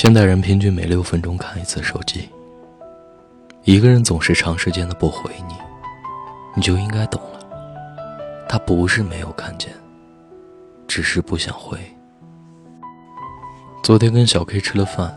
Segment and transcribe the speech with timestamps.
[0.00, 2.28] 现代人平均每六分钟看一次手机。
[3.64, 5.54] 一个人总是长时间的不回你，
[6.54, 7.40] 你就应该懂了，
[8.48, 9.72] 他不是没有看见，
[10.86, 11.76] 只是不想回。
[13.82, 15.12] 昨天跟小 K 吃了饭，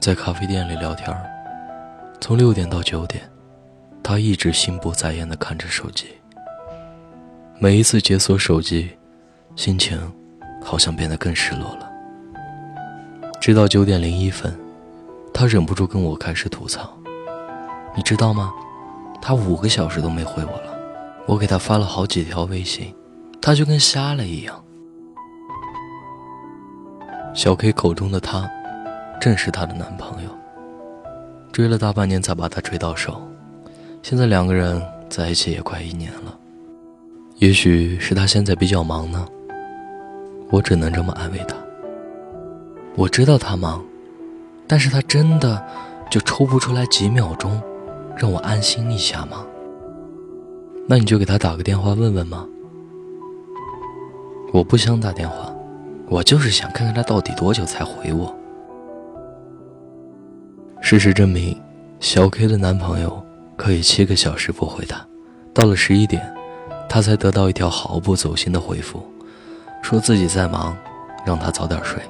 [0.00, 1.16] 在咖啡店里聊天
[2.20, 3.22] 从六点到九点，
[4.02, 6.08] 他一直心不在焉的看着手机。
[7.60, 8.90] 每一次解锁手机，
[9.54, 9.96] 心情
[10.60, 11.87] 好像变得更失落了。
[13.40, 14.52] 直到九点零一分，
[15.32, 16.92] 他忍不住跟我开始吐槽
[17.96, 18.52] ：“你知道吗？
[19.22, 20.76] 他五个小时都没回我了。
[21.26, 22.94] 我给他发了好几条微信，
[23.40, 24.64] 他就跟瞎了一样。”
[27.34, 28.50] 小 K 口中的他，
[29.20, 30.30] 正是她的男朋友。
[31.52, 33.20] 追了大半年才把他追到手，
[34.02, 36.36] 现在两个人在一起也快一年了。
[37.36, 39.26] 也许是他现在比较忙呢，
[40.50, 41.56] 我只能这么安慰他。
[42.96, 43.84] 我知道他忙，
[44.66, 45.64] 但是他真的
[46.10, 47.60] 就抽不出来几秒钟，
[48.16, 49.46] 让我安心一下吗？
[50.86, 52.46] 那你就给他打个电话问问吗？
[54.52, 55.54] 我不想打电话，
[56.08, 58.34] 我就是想看看他到底多久才回我。
[60.80, 61.60] 事实证明，
[62.00, 63.22] 小 K 的男朋友
[63.56, 65.06] 可以七个小时不回他，
[65.52, 66.34] 到了十一点，
[66.88, 69.06] 他才得到一条毫不走心的回复，
[69.82, 70.74] 说自己在忙，
[71.26, 72.02] 让他早点睡。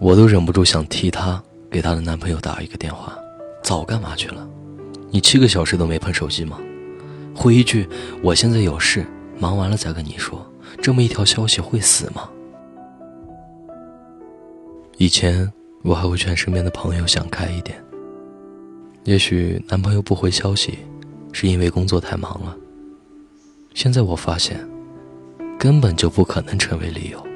[0.00, 3.18] 我都忍不住想替她给她的男朋友打一个电话，
[3.62, 4.48] 早干嘛去了？
[5.10, 6.58] 你七个小时都没碰手机吗？
[7.34, 7.88] 回一句
[8.22, 9.04] 我现在有事，
[9.38, 10.44] 忙完了再跟你说。
[10.80, 12.28] 这么一条消息会死吗？
[14.98, 15.50] 以前
[15.82, 17.82] 我还会劝身边的朋友想开一点。
[19.04, 20.78] 也许男朋友不回消息，
[21.32, 22.56] 是因为工作太忙了。
[23.74, 24.68] 现在我发现，
[25.58, 27.27] 根本就不可能成为理由。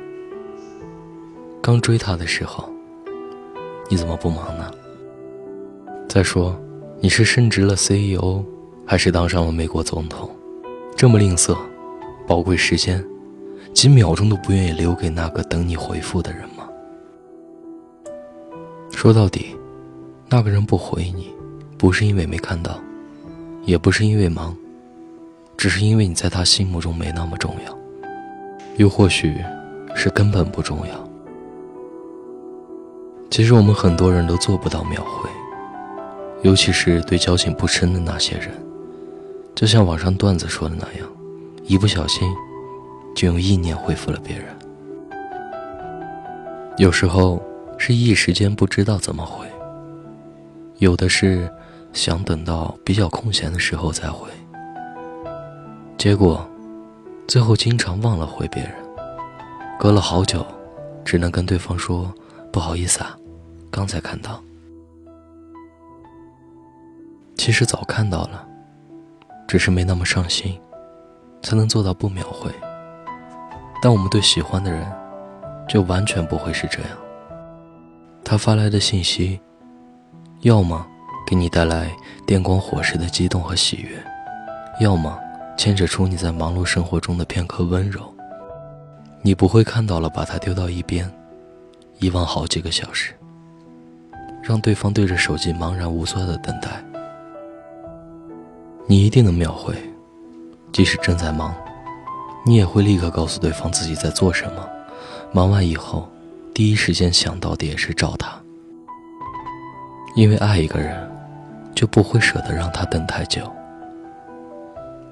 [1.62, 2.68] 刚追他的时候，
[3.88, 4.68] 你怎么不忙呢？
[6.08, 6.60] 再说，
[6.98, 8.42] 你是升职了 CEO，
[8.84, 10.28] 还是当上了美国总统？
[10.96, 11.56] 这么吝啬，
[12.26, 13.02] 宝贵时间，
[13.72, 16.68] 几秒钟都不愿意留给那个等你回复的人吗？
[18.90, 19.56] 说到底，
[20.28, 21.32] 那个人不回你，
[21.78, 22.76] 不是因为没看到，
[23.64, 24.56] 也不是因为忙，
[25.56, 27.78] 只是因为你在他心目中没那么重要，
[28.78, 29.36] 又或许
[29.94, 31.11] 是根本不重要。
[33.32, 35.30] 其实我们很多人都做不到秒回，
[36.42, 38.50] 尤其是对交情不深的那些人，
[39.54, 41.08] 就像网上段子说的那样，
[41.64, 42.30] 一不小心
[43.16, 44.44] 就用意念回复了别人。
[46.76, 47.42] 有时候
[47.78, 49.46] 是一时间不知道怎么回，
[50.76, 51.50] 有的是
[51.94, 54.28] 想等到比较空闲的时候再回，
[55.96, 56.46] 结果
[57.26, 58.74] 最后经常忘了回别人，
[59.78, 60.44] 隔了好久，
[61.02, 62.12] 只能跟对方说
[62.52, 63.16] 不好意思啊。
[63.72, 64.38] 刚才看到，
[67.36, 68.46] 其实早看到了，
[69.48, 70.60] 只是没那么上心，
[71.42, 72.52] 才能做到不秒回。
[73.80, 74.86] 但我们对喜欢的人，
[75.66, 76.90] 就完全不会是这样。
[78.22, 79.40] 他发来的信息，
[80.42, 80.86] 要么
[81.26, 81.90] 给你带来
[82.26, 83.96] 电光火石的激动和喜悦，
[84.80, 85.18] 要么
[85.56, 88.02] 牵扯出你在忙碌生活中的片刻温柔。
[89.22, 91.10] 你不会看到了，把它丢到一边，
[92.00, 93.14] 遗忘好几个小时。
[94.42, 96.84] 让对方对着手机茫然无措的等待，
[98.88, 99.72] 你一定能秒回，
[100.72, 101.54] 即使正在忙，
[102.44, 104.68] 你也会立刻告诉对方自己在做什么。
[105.32, 106.08] 忙完以后，
[106.52, 108.38] 第一时间想到的也是找他，
[110.16, 111.08] 因为爱一个人，
[111.74, 113.50] 就不会舍得让他等太久。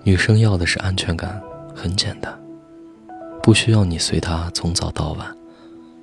[0.02, 1.40] 女生要的是安全感，
[1.74, 2.36] 很简单，
[3.42, 5.26] 不需要你随她从早到晚，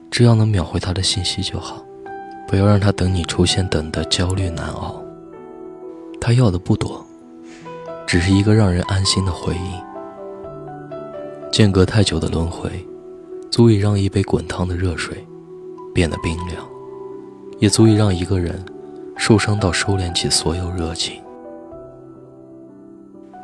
[0.10, 1.84] 只要能秒回她的信息就好。
[2.48, 5.04] 不要让他等你出现，等得焦虑难熬。
[6.20, 7.06] 他要的不多，
[8.06, 9.82] 只是一个让人安心的回应。
[11.52, 12.70] 间隔太久的轮回，
[13.52, 15.28] 足以让一杯滚烫的热水
[15.94, 16.66] 变得冰凉，
[17.60, 18.64] 也足以让一个人
[19.18, 21.22] 受伤到收敛起所有热情。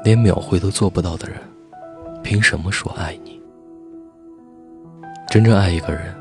[0.03, 1.37] 连秒回都做不到的人，
[2.23, 3.41] 凭什么说爱你？
[5.29, 6.13] 真正爱一个人，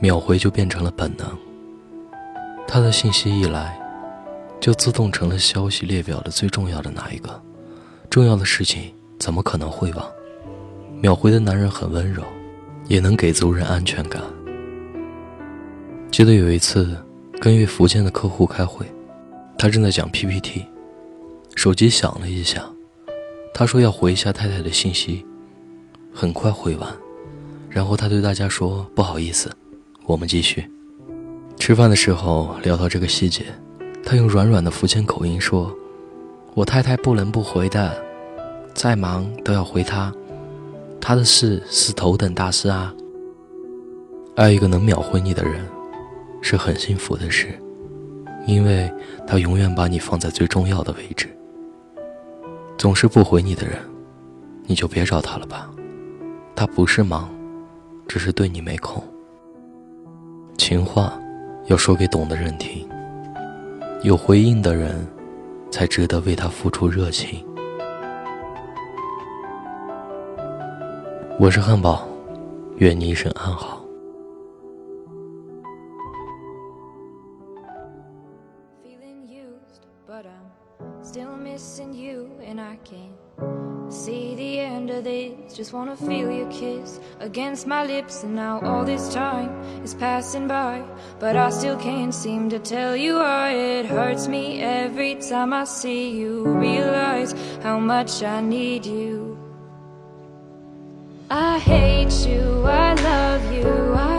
[0.00, 1.26] 秒回就变成了本能。
[2.68, 3.78] 他的信息一来，
[4.60, 7.42] 就自动成了消息列表的最重要的那一个。
[8.10, 10.06] 重要的事情怎么可能会忘？
[11.00, 12.22] 秒回的男人很温柔，
[12.88, 14.22] 也能给足人安全感。
[16.10, 16.96] 记得有一次
[17.40, 18.86] 跟一位福建的客户开会，
[19.58, 20.64] 他正在讲 PPT，
[21.54, 22.64] 手机响了一下，
[23.54, 25.24] 他说要回一下太太的信息，
[26.12, 26.90] 很快回完，
[27.70, 29.54] 然后他对大家说：“不好意思，
[30.06, 30.68] 我们继续。”
[31.66, 33.44] 吃饭的时候聊到这个细节，
[34.04, 35.76] 他用软软的福建口音说
[36.54, 37.92] ：“我太太不能不回的，
[38.72, 40.14] 再忙都要回她，
[41.00, 42.94] 她的事是头等大事啊。”
[44.36, 45.66] 爱一个能秒回你的人，
[46.40, 47.48] 是很幸福的事，
[48.46, 48.88] 因为
[49.26, 51.28] 他永远把你放在最重要的位置。
[52.78, 53.76] 总是不回你的人，
[54.66, 55.68] 你就别找他了吧，
[56.54, 57.28] 他不是忙，
[58.06, 59.02] 只是对你没空。
[60.56, 61.20] 情话。
[61.66, 62.88] 要说给懂的人听，
[64.02, 65.04] 有回应的人，
[65.68, 67.44] 才值得为他付出热情。
[71.40, 72.06] 我是汉堡，
[72.76, 73.85] 愿你一生安好。
[85.66, 89.50] Just wanna feel your kiss against my lips And now all this time
[89.82, 90.84] is passing by
[91.18, 95.64] But I still can't seem to tell you why It hurts me every time I
[95.64, 96.44] see you.
[96.44, 97.34] Realize
[97.64, 99.36] how much I need you.
[101.28, 104.15] I hate you, I love you I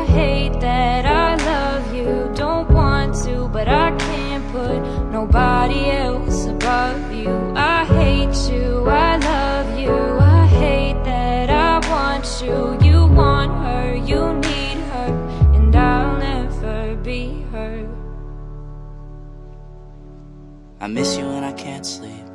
[20.88, 22.26] I miss you when I can't sleep.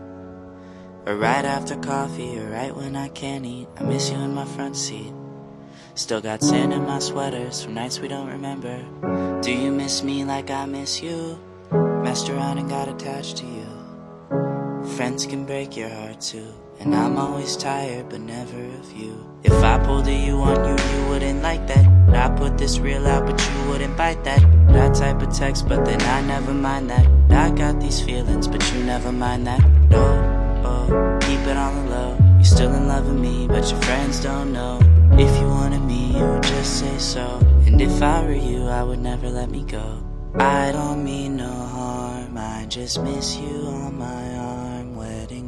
[1.07, 3.67] Or right after coffee, or right when I can't eat.
[3.79, 5.11] I miss you in my front seat.
[5.95, 8.77] Still got sand in my sweaters from nights we don't remember.
[9.41, 11.41] Do you miss me like I miss you?
[12.05, 14.87] Messed around and got attached to you.
[14.97, 19.15] Friends can break your heart too And I'm always tired but never of you.
[19.45, 21.87] If I pulled a you on you, you wouldn't like that.
[22.15, 24.41] I put this real out but you wouldn't bite that.
[24.69, 27.07] That type of text but then I never mind that.
[27.31, 29.63] I got these feelings but you never mind that.
[29.93, 33.81] Oh, oh, keep it on the low You're still in love with me but your
[33.83, 34.81] friends don't know.
[35.13, 37.39] If you wanted me, you would just say so.
[37.67, 40.03] And if I were you, I would never let me go.
[40.35, 44.42] I don't mean no harm I just miss you on my arm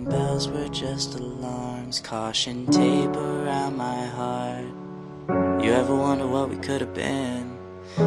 [0.04, 4.66] Bells were just alarms Caution tape around my heart.
[5.64, 7.56] You ever wonder what we could have been?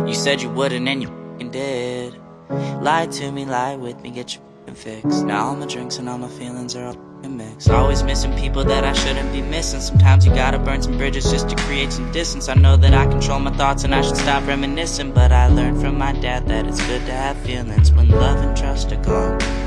[0.06, 2.16] You said you wouldn't and you did.
[2.50, 6.18] Lie to me, lie with me, get your fix Now all my drinks and all
[6.18, 6.98] my feelings are all
[7.28, 9.82] mix Always missing people that I shouldn't be missing.
[9.82, 12.48] Sometimes you gotta burn some bridges just to create some distance.
[12.48, 15.82] I know that I control my thoughts and I should stop reminiscing But I learned
[15.82, 19.67] from my dad that it's good to have feelings When love and trust are gone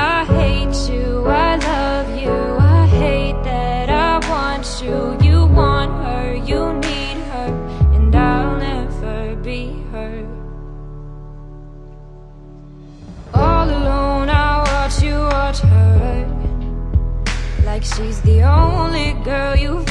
[17.95, 19.90] she's the only girl you've